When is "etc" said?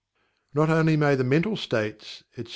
2.31-2.49